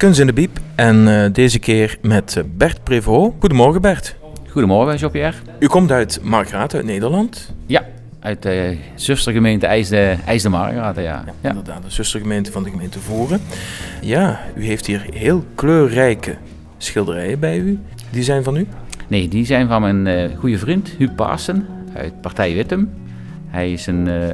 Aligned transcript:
Kunst 0.00 0.20
in 0.20 0.26
de 0.26 0.32
Biep 0.32 0.58
en 0.74 1.08
eh, 1.08 1.32
deze 1.32 1.58
keer 1.58 1.98
met 2.02 2.36
eh, 2.36 2.44
Bert 2.56 2.84
Prevot. 2.84 3.34
Goedemorgen 3.38 3.80
Bert. 3.80 4.16
Goedemorgen, 4.48 4.96
Jean-Pierre. 4.96 5.36
U 5.58 5.66
komt 5.66 5.90
uit 5.90 6.20
Margraat, 6.22 6.74
uit 6.74 6.84
Nederland. 6.84 7.54
Ja, 7.66 7.84
uit 8.20 8.42
de 8.42 8.76
zustergemeente 8.94 9.66
IJsde, 9.66 10.16
IJsde 10.26 10.48
Margraat, 10.48 10.96
ja. 10.96 11.24
ja. 11.40 11.48
Inderdaad, 11.48 11.82
de 11.82 11.90
zustergemeente 11.90 12.52
van 12.52 12.62
de 12.62 12.70
gemeente 12.70 12.98
Voeren. 12.98 13.40
Ja, 14.00 14.40
u 14.54 14.64
heeft 14.64 14.86
hier 14.86 15.06
heel 15.12 15.44
kleurrijke 15.54 16.36
schilderijen 16.78 17.38
bij 17.38 17.58
u. 17.58 17.78
Die 18.10 18.22
zijn 18.22 18.44
van 18.44 18.56
u? 18.56 18.66
Nee, 19.08 19.28
die 19.28 19.44
zijn 19.44 19.68
van 19.68 19.80
mijn 19.80 20.06
uh, 20.06 20.38
goede 20.38 20.58
vriend 20.58 20.88
Huub 20.98 21.16
Paasen 21.16 21.66
uit 21.94 22.20
Partij 22.20 22.54
Wittem. 22.54 22.90
Hij 23.46 23.72
is 23.72 23.86
een 23.86 24.06
uh, 24.06 24.26
uh, 24.26 24.32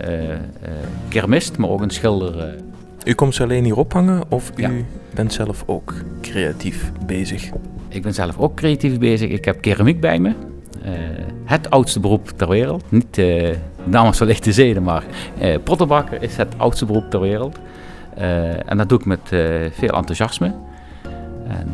kermist, 1.09 1.57
maar 1.57 1.71
ook 1.71 1.81
een 1.81 1.91
schilder. 1.91 2.55
U 3.07 3.15
komt 3.15 3.35
ze 3.35 3.43
alleen 3.43 3.65
hier 3.65 3.77
ophangen 3.77 4.23
of 4.29 4.53
u 4.57 4.85
bent 5.15 5.33
zelf 5.33 5.63
ook 5.67 5.95
creatief 6.21 6.93
bezig? 7.07 7.51
Ik 7.89 8.03
ben 8.03 8.15
zelf 8.15 8.39
ook 8.39 8.55
creatief 8.55 8.99
bezig. 8.99 9.31
Ik 9.31 9.45
heb 9.45 9.61
keramiek 9.61 10.01
bij 10.01 10.19
me. 10.19 10.33
het 11.45 11.71
oudste 11.71 12.01
beroep 12.01 12.29
ter 12.29 12.49
wereld. 12.49 12.85
Niet 12.91 13.19
uh, 13.19 13.55
namens 13.85 14.19
van 14.19 14.27
lichte 14.27 14.53
zeden, 14.53 14.83
maar 14.83 15.05
uh, 15.41 15.57
pottenbakker 15.65 16.23
is 16.23 16.37
het 16.37 16.55
oudste 16.57 16.85
beroep 16.85 17.11
ter 17.11 17.21
wereld. 17.21 17.59
en 18.67 18.77
dat 18.77 18.89
doe 18.89 18.99
ik 18.99 19.05
met 19.05 19.21
veel 19.73 19.93
enthousiasme. 19.93 20.55
En, 21.49 21.69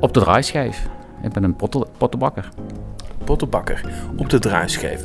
op 0.00 0.14
de 0.14 0.20
draaischijf. 0.20 0.88
Ik 1.22 1.32
ben 1.32 1.44
een 1.44 1.56
pottenbakker 1.98 2.48
pottenbakker 3.30 3.80
op 4.16 4.30
de 4.30 4.38
draaischijf. 4.38 5.04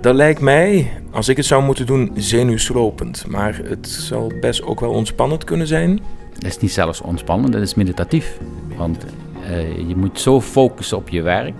Dat 0.00 0.14
lijkt 0.14 0.40
mij, 0.40 0.90
als 1.10 1.28
ik 1.28 1.36
het 1.36 1.46
zou 1.46 1.62
moeten 1.62 1.86
doen, 1.86 2.12
zenuwslopend. 2.14 3.26
Maar 3.26 3.60
het 3.64 3.88
zal 3.88 4.32
best 4.40 4.62
ook 4.62 4.80
wel 4.80 4.90
ontspannend 4.90 5.44
kunnen 5.44 5.66
zijn. 5.66 6.00
Het 6.34 6.44
is 6.44 6.58
niet 6.58 6.72
zelfs 6.72 7.00
ontspannend, 7.00 7.54
het 7.54 7.62
is 7.62 7.74
meditatief. 7.74 8.38
Want 8.76 9.04
uh, 9.50 9.88
je 9.88 9.96
moet 9.96 10.20
zo 10.20 10.40
focussen 10.40 10.96
op 10.96 11.08
je 11.08 11.22
werk. 11.22 11.54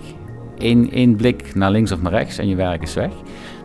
Eén, 0.58 0.90
één 0.92 1.16
blik 1.16 1.54
naar 1.54 1.70
links 1.70 1.92
of 1.92 2.02
naar 2.02 2.12
rechts 2.12 2.38
en 2.38 2.48
je 2.48 2.56
werk 2.56 2.82
is 2.82 2.94
weg. 2.94 3.12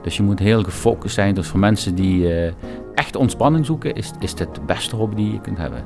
Dus 0.03 0.17
je 0.17 0.23
moet 0.23 0.39
heel 0.39 0.63
gefocust 0.63 1.15
zijn. 1.15 1.35
Dus 1.35 1.47
voor 1.47 1.59
mensen 1.59 1.95
die 1.95 2.21
uh, 2.21 2.51
echt 2.93 3.15
ontspanning 3.15 3.65
zoeken, 3.65 3.95
is, 3.95 4.11
is 4.19 4.35
dit 4.35 4.55
de 4.55 4.61
beste 4.65 4.95
hobby 4.95 5.15
die 5.15 5.31
je 5.31 5.41
kunt 5.41 5.57
hebben. 5.57 5.83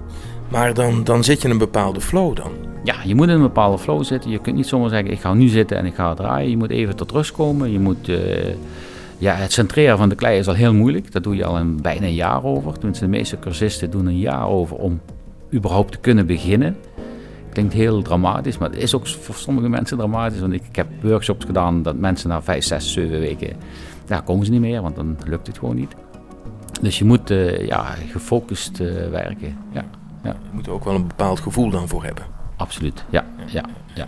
Maar 0.49 0.73
dan, 0.73 1.03
dan 1.03 1.23
zit 1.23 1.41
je 1.41 1.45
in 1.47 1.53
een 1.53 1.59
bepaalde 1.59 2.01
flow 2.01 2.35
dan? 2.35 2.74
Ja, 2.85 2.95
je 3.03 3.15
moet 3.15 3.27
in 3.27 3.33
een 3.33 3.41
bepaalde 3.41 3.77
flow 3.77 4.03
zitten. 4.03 4.31
Je 4.31 4.39
kunt 4.39 4.55
niet 4.55 4.67
zomaar 4.67 4.89
zeggen, 4.89 5.11
ik 5.11 5.19
ga 5.19 5.33
nu 5.33 5.47
zitten 5.47 5.77
en 5.77 5.85
ik 5.85 5.95
ga 5.95 6.13
draaien. 6.13 6.49
Je 6.49 6.57
moet 6.57 6.69
even 6.69 6.95
tot 6.95 7.11
rust 7.11 7.31
komen. 7.31 7.71
Je 7.71 7.79
moet, 7.79 8.07
uh, 8.07 8.53
ja, 9.17 9.33
het 9.33 9.51
centreren 9.51 9.97
van 9.97 10.09
de 10.09 10.15
klei 10.15 10.39
is 10.39 10.47
al 10.47 10.53
heel 10.53 10.73
moeilijk. 10.73 11.11
Dat 11.11 11.23
doe 11.23 11.35
je 11.35 11.45
al 11.45 11.57
een, 11.57 11.81
bijna 11.81 12.05
een 12.05 12.13
jaar 12.13 12.43
over. 12.43 12.73
Tenminste, 12.73 13.03
de 13.03 13.09
meeste 13.09 13.39
cursisten 13.39 13.91
doen 13.91 14.05
een 14.05 14.19
jaar 14.19 14.47
over 14.47 14.77
om 14.77 15.01
überhaupt 15.53 15.91
te 15.91 15.97
kunnen 15.97 16.25
beginnen. 16.25 16.77
Klinkt 17.49 17.73
heel 17.73 18.01
dramatisch, 18.01 18.57
maar 18.57 18.69
het 18.69 18.79
is 18.79 18.95
ook 18.95 19.07
voor 19.07 19.35
sommige 19.35 19.69
mensen 19.69 19.97
dramatisch. 19.97 20.39
Want 20.39 20.53
ik, 20.53 20.63
heb 20.71 20.87
workshops 21.01 21.45
gedaan 21.45 21.81
dat 21.81 21.97
mensen 21.97 22.29
na 22.29 22.41
vijf, 22.41 22.63
zes, 22.63 22.93
zeven 22.93 23.19
weken, 23.19 23.55
ja, 24.07 24.19
komen 24.19 24.45
ze 24.45 24.51
niet 24.51 24.61
meer, 24.61 24.81
want 24.81 24.95
dan 24.95 25.17
lukt 25.25 25.47
het 25.47 25.57
gewoon 25.57 25.75
niet. 25.75 25.95
Dus 26.81 26.99
je 26.99 27.05
moet 27.05 27.31
uh, 27.31 27.67
ja, 27.67 27.83
gefocust 28.11 28.79
uh, 28.79 29.09
werken. 29.09 29.57
Ja. 29.71 29.85
Ja. 30.23 30.31
Je 30.31 30.49
moet 30.51 30.65
er 30.65 30.71
ook 30.71 30.83
wel 30.83 30.95
een 30.95 31.07
bepaald 31.07 31.39
gevoel 31.39 31.69
dan 31.69 31.87
voor 31.87 32.03
hebben. 32.03 32.35
Absoluut, 32.57 33.05
ja. 33.09 33.25
ja, 33.45 33.63
ja. 33.93 34.07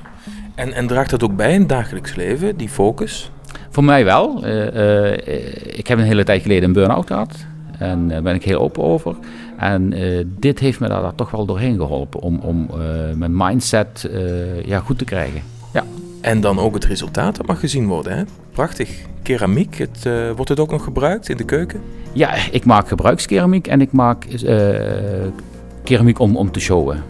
En, 0.56 0.74
en 0.74 0.88
draagt 0.88 1.10
dat 1.10 1.24
ook 1.24 1.36
bij 1.36 1.54
in 1.54 1.60
het 1.60 1.70
dagelijks 1.70 2.16
leven, 2.16 2.58
die 2.58 2.70
focus? 2.70 3.32
Voor 3.70 3.84
mij 3.84 4.06
wel. 4.06 4.46
Uh, 4.46 4.76
uh, 4.76 5.12
ik 5.78 5.88
heb 5.88 5.98
een 5.98 6.04
hele 6.04 6.24
tijd 6.24 6.42
geleden 6.42 6.64
een 6.64 6.74
burn-out 6.74 7.08
gehad. 7.08 7.46
En 7.80 8.08
daar 8.08 8.22
ben 8.22 8.36
ik 8.36 8.44
heel 8.44 8.60
open 8.60 8.84
over. 8.84 9.16
En 9.58 9.92
uh, 9.98 10.24
dit 10.28 10.60
heeft 10.60 10.80
me 10.80 10.88
daar, 10.88 11.16
toch 11.16 11.32
wel 11.32 11.46
doorheen 11.46 11.76
geholpen 11.76 12.20
om, 12.20 12.40
om 12.40 12.70
mijn 13.16 13.36
mindset 13.36 14.10
ja, 14.66 14.80
goed 14.80 14.98
te 14.98 15.06
krijgen. 15.06 15.42
Ja. 15.74 15.84
En 16.22 16.42
dan 16.42 16.60
ook 16.60 16.74
het 16.74 16.86
resultaat, 16.86 17.36
dat 17.36 17.48
mag 17.48 17.60
gezien 17.60 17.88
worden. 17.88 18.18
Hè? 18.18 18.24
Prachtig. 18.52 18.90
Keramiek, 19.22 19.78
het, 19.78 20.10
wordt 20.36 20.50
het 20.50 20.60
ook 20.60 20.72
nog 20.72 20.84
gebruikt 20.84 21.30
in 21.30 21.38
de 21.38 21.46
keuken? 21.46 21.82
Ja, 22.14 22.34
ik 22.52 22.66
maak 22.66 22.88
gebruikskeramiek 22.88 23.68
en 23.68 23.82
ik 23.82 23.92
maak 23.92 24.28
keramiek 25.84 26.20
om, 26.20 26.38
om 26.38 26.52
te 26.52 26.60
showen. 26.60 27.04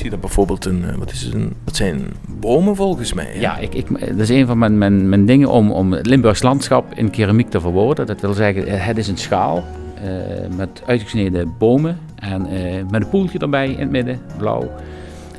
Zie 0.00 0.10
dat 0.10 0.20
bijvoorbeeld 0.20 0.64
een, 0.64 0.84
eh, 0.84 0.94
wat 0.94 1.12
is 1.12 1.22
het, 1.22 1.34
een, 1.34 1.52
dat 1.64 1.76
zijn 1.76 2.06
bomen 2.40 2.76
volgens 2.76 3.12
mij. 3.12 3.40
Ja, 3.40 3.58
ik, 3.58 3.74
ik, 3.74 4.06
dat 4.06 4.18
is 4.18 4.28
een 4.28 4.46
van 4.46 4.58
mijn, 4.58 4.78
mijn, 4.78 5.08
mijn 5.08 5.26
dingen 5.26 5.48
om, 5.48 5.72
om 5.72 5.92
het 5.92 6.06
Limburgs 6.06 6.42
landschap 6.42 6.94
in 6.94 7.10
keramiek 7.10 7.50
te 7.50 7.60
verwoorden. 7.60 8.06
Dat 8.06 8.20
wil 8.20 8.32
zeggen, 8.32 8.66
eh, 8.66 8.86
het 8.86 8.98
is 8.98 9.08
een 9.08 9.16
schaal 9.16 9.64
uh, 10.04 10.56
met 10.56 10.82
uitgesneden 10.86 11.54
bomen 11.58 11.98
en 12.14 12.52
uh, 12.52 12.82
met 12.90 13.02
een 13.02 13.08
poeltje 13.08 13.38
erbij 13.38 13.70
in 13.70 13.80
het 13.80 13.90
midden, 13.90 14.20
blauw. 14.38 14.70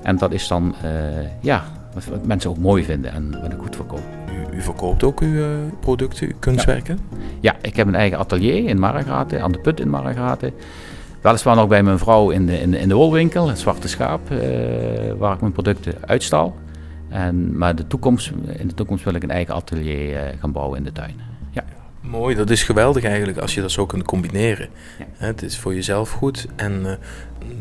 En 0.03 0.17
dat 0.17 0.31
is 0.31 0.47
dan, 0.47 0.75
uh, 0.85 0.91
ja, 1.39 1.63
wat, 1.93 2.25
mensen 2.25 2.49
ook 2.49 2.57
mooi 2.57 2.83
vinden 2.83 3.11
en 3.11 3.41
wat 3.41 3.51
ik 3.51 3.59
goed 3.59 3.75
verkoop. 3.75 4.03
U, 4.51 4.57
u 4.57 4.61
verkoopt 4.61 5.03
ook 5.03 5.19
uw 5.19 5.43
producten, 5.79 6.27
uw 6.27 6.33
kunstwerken? 6.39 6.99
Ja. 7.09 7.17
ja. 7.39 7.55
ik 7.61 7.75
heb 7.75 7.87
een 7.87 7.95
eigen 7.95 8.17
atelier 8.17 8.67
in 8.67 8.79
Margraten, 8.79 9.41
aan 9.41 9.51
de 9.51 9.59
Put 9.59 9.79
in 9.79 9.89
Margraten. 9.89 10.53
Weliswaar 11.21 11.55
nog 11.55 11.67
bij 11.67 11.83
mijn 11.83 11.99
vrouw 11.99 12.29
in 12.29 12.45
de, 12.45 12.59
in 12.59 12.71
de, 12.71 12.79
in 12.79 12.87
de 12.87 12.95
wolwinkel, 12.95 13.47
het 13.47 13.59
Zwarte 13.59 13.87
Schaap, 13.87 14.31
uh, 14.31 14.39
waar 15.17 15.33
ik 15.33 15.41
mijn 15.41 15.51
producten 15.51 15.95
uitstal. 16.05 16.55
En, 17.09 17.57
maar 17.57 17.75
de 17.75 17.87
toekomst, 17.87 18.31
in 18.57 18.67
de 18.67 18.73
toekomst 18.73 19.03
wil 19.03 19.13
ik 19.13 19.23
een 19.23 19.31
eigen 19.31 19.53
atelier 19.53 20.13
uh, 20.13 20.19
gaan 20.39 20.51
bouwen 20.51 20.77
in 20.77 20.83
de 20.83 20.91
tuin. 20.91 21.15
Ja. 21.51 21.63
Mooi, 22.01 22.35
dat 22.35 22.49
is 22.49 22.63
geweldig 22.63 23.03
eigenlijk 23.03 23.37
als 23.37 23.53
je 23.53 23.61
dat 23.61 23.71
zo 23.71 23.85
kunt 23.85 24.03
combineren. 24.03 24.69
Ja. 24.99 25.05
Het 25.17 25.41
is 25.41 25.57
voor 25.57 25.73
jezelf 25.73 26.11
goed 26.11 26.47
en 26.55 26.81
uh, 26.85 26.91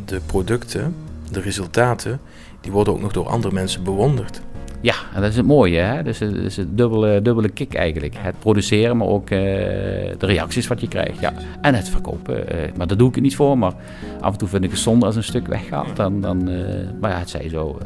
de 0.05 0.21
producten, 0.27 0.95
de 1.31 1.41
resultaten, 1.41 2.21
die 2.61 2.73
worden 2.73 2.93
ook 2.93 3.01
nog 3.01 3.13
door 3.13 3.29
andere 3.29 3.55
mensen 3.55 3.83
bewonderd. 3.83 4.41
Ja, 4.81 4.95
dat 5.15 5.31
is 5.31 5.37
het 5.37 5.47
mooie. 5.47 5.79
Hè? 5.79 6.03
Dus 6.03 6.19
het 6.19 6.37
is 6.37 6.57
een 6.57 6.77
dubbele, 6.77 7.23
dubbele 7.23 7.49
kick 7.49 7.75
eigenlijk. 7.75 8.15
Het 8.19 8.39
produceren, 8.39 8.97
maar 8.97 9.07
ook 9.07 9.31
uh, 9.31 9.39
de 9.39 10.27
reacties 10.27 10.67
wat 10.67 10.81
je 10.81 10.89
krijgt. 10.89 11.21
Ja. 11.21 11.33
En 11.61 11.75
het 11.75 11.89
verkopen. 11.89 12.37
Uh, 12.55 12.61
maar 12.77 12.87
daar 12.87 12.97
doe 12.97 13.09
ik 13.09 13.15
het 13.15 13.25
niet 13.25 13.37
voor. 13.37 13.59
Maar 13.59 13.73
af 14.21 14.33
en 14.33 14.39
toe 14.39 14.49
vind 14.49 14.65
ik 14.65 14.71
het 14.71 14.79
zonde 14.79 15.07
als 15.07 15.17
een 15.17 15.25
stuk 15.25 15.47
weggaat. 15.47 15.97
Dan, 15.97 16.21
dan, 16.21 16.49
uh, 16.51 16.65
maar 17.01 17.11
ja, 17.11 17.19
het 17.19 17.31
zij 17.31 17.49
zo. 17.49 17.79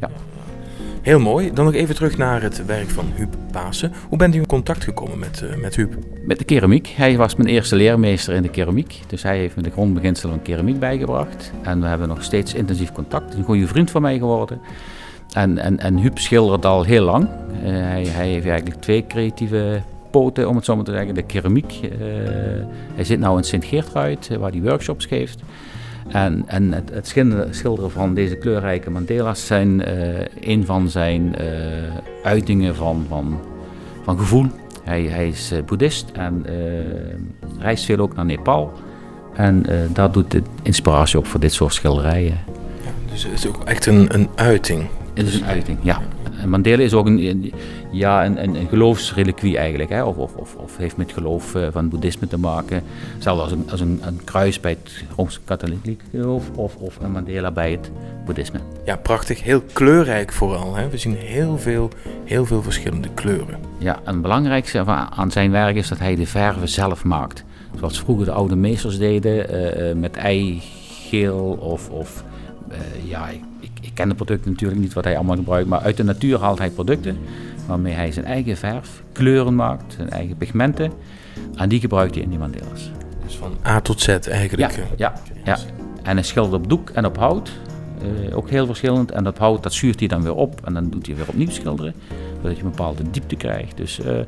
ja. 0.00 0.10
Heel 1.02 1.20
mooi. 1.20 1.52
Dan 1.52 1.64
nog 1.64 1.74
even 1.74 1.94
terug 1.94 2.16
naar 2.16 2.42
het 2.42 2.66
werk 2.66 2.88
van 2.88 3.04
Huub 3.14 3.34
Pasen. 3.52 3.92
Hoe 4.08 4.18
bent 4.18 4.34
u 4.34 4.38
in 4.38 4.46
contact 4.46 4.84
gekomen 4.84 5.18
met, 5.18 5.44
met 5.60 5.76
Huub? 5.76 5.94
Met 6.26 6.38
de 6.38 6.44
keramiek. 6.44 6.86
Hij 6.96 7.16
was 7.16 7.36
mijn 7.36 7.48
eerste 7.48 7.76
leermeester 7.76 8.34
in 8.34 8.42
de 8.42 8.48
keramiek. 8.48 9.00
Dus 9.06 9.22
hij 9.22 9.38
heeft 9.38 9.56
me 9.56 9.62
de 9.62 9.70
grondbeginselen 9.70 10.34
van 10.34 10.42
keramiek 10.42 10.78
bijgebracht. 10.78 11.52
En 11.62 11.80
we 11.80 11.86
hebben 11.86 12.08
nog 12.08 12.22
steeds 12.22 12.54
intensief 12.54 12.92
contact. 12.92 13.34
Een 13.34 13.44
goede 13.44 13.66
vriend 13.66 13.90
van 13.90 14.02
mij 14.02 14.18
geworden. 14.18 14.60
En, 15.32 15.58
en, 15.58 15.78
en 15.78 15.98
Huub 15.98 16.18
schildert 16.18 16.64
al 16.64 16.82
heel 16.82 17.04
lang. 17.04 17.22
Uh, 17.24 17.68
hij, 17.68 18.06
hij, 18.06 18.28
heeft 18.28 18.46
eigenlijk 18.46 18.80
twee 18.80 19.06
creatieve 19.06 19.80
poten, 20.10 20.48
om 20.48 20.56
het 20.56 20.64
zo 20.64 20.76
maar 20.76 20.84
te 20.84 20.92
zeggen. 20.92 21.14
De 21.14 21.22
keramiek. 21.22 21.80
Uh, 21.82 21.90
hij 22.94 23.04
zit 23.04 23.20
nu 23.20 23.36
in 23.36 23.44
Sint-Geertruid, 23.44 24.28
uh, 24.32 24.38
waar 24.38 24.50
hij 24.50 24.62
workshops 24.62 25.06
geeft. 25.06 25.40
En, 26.08 26.42
en 26.46 26.72
het, 26.72 27.16
schilderen 27.50 27.90
van 27.90 28.14
deze 28.14 28.36
kleurrijke 28.36 28.90
mandela's 28.90 29.46
zijn 29.46 29.82
een 30.40 30.66
van 30.66 30.88
zijn 30.88 31.36
uitingen 32.22 32.74
van, 32.74 33.04
van, 33.08 33.40
van 34.04 34.18
gevoel. 34.18 34.46
Hij, 34.84 35.02
hij 35.02 35.28
is 35.28 35.52
boeddhist 35.66 36.10
en 36.12 36.46
reist 37.58 37.84
veel 37.84 37.98
ook 37.98 38.14
naar 38.14 38.24
Nepal. 38.24 38.72
En 39.34 39.66
daar 39.92 40.12
doet 40.12 40.30
de 40.30 40.42
inspiratie 40.62 41.18
op 41.18 41.26
voor 41.26 41.40
dit 41.40 41.52
soort 41.52 41.74
schilderijen. 41.74 42.38
Dus 43.12 43.24
het 43.24 43.32
is 43.32 43.46
ook 43.46 43.64
echt 43.64 43.86
een, 43.86 44.14
een 44.14 44.28
uiting 44.34 44.88
het 45.14 45.26
is 45.26 45.34
een 45.34 45.44
uiting, 45.44 45.78
ja. 45.82 46.02
Mandela 46.46 46.82
is 46.82 46.94
ook 46.94 47.06
een, 47.06 47.52
ja, 47.92 48.24
een, 48.24 48.42
een, 48.42 48.54
een 48.54 48.68
geloofsreliquie 48.68 49.58
eigenlijk, 49.58 49.90
hè? 49.90 50.04
Of, 50.04 50.16
of, 50.16 50.34
of, 50.34 50.54
of 50.54 50.76
heeft 50.76 50.96
met 50.96 51.12
geloof 51.12 51.54
uh, 51.54 51.66
van 51.70 51.88
boeddhisme 51.88 52.26
te 52.26 52.38
maken. 52.38 52.82
Zelfs 53.18 53.40
als 53.40 53.52
een, 53.52 53.70
als 53.70 53.80
een, 53.80 54.00
een 54.02 54.20
kruis 54.24 54.60
bij 54.60 54.70
het 54.70 55.04
Rooms-Katholiek 55.16 56.00
geloof 56.10 56.50
of, 56.54 56.76
of 56.76 56.98
een 57.02 57.10
Mandela 57.10 57.50
bij 57.50 57.70
het 57.70 57.90
boeddhisme. 58.24 58.58
Ja, 58.84 58.96
prachtig. 58.96 59.42
Heel 59.42 59.62
kleurrijk 59.72 60.32
vooral. 60.32 60.74
Hè? 60.74 60.88
We 60.88 60.96
zien 60.96 61.16
heel 61.16 61.58
veel, 61.58 61.90
heel 62.24 62.46
veel 62.46 62.62
verschillende 62.62 63.08
kleuren. 63.14 63.58
Ja, 63.78 64.00
en 64.04 64.12
het 64.12 64.22
belangrijkste 64.22 64.84
aan 65.10 65.30
zijn 65.30 65.50
werk 65.50 65.76
is 65.76 65.88
dat 65.88 65.98
hij 65.98 66.14
de 66.14 66.26
verven 66.26 66.68
zelf 66.68 67.04
maakt. 67.04 67.44
Zoals 67.78 68.00
vroeger 68.00 68.24
de 68.24 68.32
oude 68.32 68.56
meesters 68.56 68.98
deden, 68.98 69.54
uh, 69.54 69.94
met 69.94 70.16
eigeel 70.16 71.58
of... 71.60 71.90
of 71.90 72.24
uh, 72.72 73.10
ja, 73.10 73.28
ik 73.80 73.90
ken 73.94 74.08
de 74.08 74.14
producten 74.14 74.50
natuurlijk 74.50 74.80
niet 74.80 74.92
wat 74.92 75.04
hij 75.04 75.16
allemaal 75.16 75.36
gebruikt, 75.36 75.68
maar 75.68 75.80
uit 75.80 75.96
de 75.96 76.04
natuur 76.04 76.40
haalt 76.40 76.58
hij 76.58 76.70
producten 76.70 77.18
waarmee 77.66 77.94
hij 77.94 78.12
zijn 78.12 78.24
eigen 78.24 78.56
verf, 78.56 79.02
kleuren 79.12 79.54
maakt, 79.54 79.92
zijn 79.92 80.10
eigen 80.10 80.36
pigmenten. 80.36 80.92
En 81.54 81.68
die 81.68 81.80
gebruikt 81.80 82.14
hij 82.14 82.22
in 82.22 82.30
die 82.30 82.38
mandela's. 82.38 82.90
Dus 83.24 83.36
van 83.36 83.52
A 83.66 83.80
tot 83.80 84.00
Z 84.00 84.08
eigenlijk. 84.08 84.72
Ja, 84.72 84.84
ja, 84.96 85.12
ja. 85.44 85.58
en 86.02 86.16
hij 86.16 86.24
schildert 86.24 86.62
op 86.62 86.68
doek 86.68 86.90
en 86.90 87.06
op 87.06 87.16
hout. 87.16 87.50
Uh, 88.28 88.36
ook 88.36 88.50
heel 88.50 88.66
verschillend. 88.66 89.10
En 89.10 89.24
dat 89.24 89.38
hout 89.38 89.62
dat 89.62 89.72
zuurt 89.72 89.98
hij 89.98 90.08
dan 90.08 90.22
weer 90.22 90.34
op 90.34 90.60
en 90.64 90.74
dan 90.74 90.90
doet 90.90 91.06
hij 91.06 91.16
weer 91.16 91.28
opnieuw 91.28 91.50
schilderen. 91.50 91.94
Zodat 92.42 92.56
je 92.56 92.62
een 92.62 92.70
bepaalde 92.70 93.02
diepte 93.10 93.36
krijgt. 93.36 93.76
Dus 93.76 94.00
uh, 94.00 94.18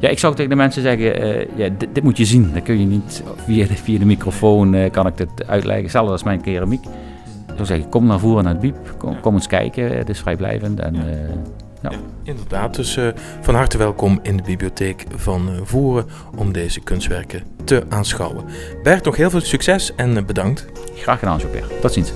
ja, 0.00 0.08
ik 0.08 0.18
zou 0.18 0.34
tegen 0.34 0.50
de 0.50 0.56
mensen 0.56 0.82
zeggen, 0.82 1.22
uh, 1.22 1.56
ja, 1.56 1.68
dit, 1.78 1.88
dit, 1.92 2.02
moet 2.02 2.16
je 2.16 2.24
zien. 2.24 2.52
Dan 2.52 2.62
kun 2.62 2.80
je 2.80 2.86
niet 2.86 3.22
via 3.36 3.66
de, 3.66 3.74
via 3.74 3.98
de 3.98 4.04
microfoon 4.04 4.90
kan 4.90 5.06
ik 5.06 5.16
dit 5.16 5.46
uitleggen. 5.46 5.82
Hetzelfde 5.82 6.12
als 6.12 6.22
mijn 6.22 6.40
keramiek 6.40 6.84
zou 7.66 7.78
zeggen, 7.78 7.88
kom 7.88 8.06
naar 8.06 8.18
voren 8.18 8.44
naar 8.44 8.52
het 8.52 8.62
Biep. 8.62 8.94
Kom, 8.98 9.20
kom 9.20 9.34
eens 9.34 9.46
kijken. 9.46 9.96
Het 9.96 10.08
is 10.08 10.18
vrijblijvend. 10.20 10.80
En, 10.80 10.96
ja. 11.82 11.90
inderdaad, 12.22 12.74
dus 12.74 12.98
van 13.40 13.54
harte 13.54 13.78
welkom 13.78 14.18
in 14.22 14.36
de 14.36 14.42
bibliotheek 14.42 15.04
van 15.16 15.48
Voeren 15.62 16.06
om 16.36 16.52
deze 16.52 16.80
kunstwerken 16.80 17.42
te 17.64 17.82
aanschouwen. 17.88 18.44
Bert, 18.82 19.04
nog 19.04 19.16
heel 19.16 19.30
veel 19.30 19.40
succes 19.40 19.94
en 19.94 20.26
bedankt. 20.26 20.66
Graag 20.94 21.18
gedaan, 21.18 21.38
Jean-Pierre. 21.38 21.78
Tot 21.80 21.92
ziens. 21.92 22.12